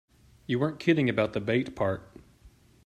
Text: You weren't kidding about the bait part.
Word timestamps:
You 0.47 0.57
weren't 0.57 0.79
kidding 0.79 1.09
about 1.09 1.33
the 1.33 1.39
bait 1.39 1.75
part. 1.75 2.01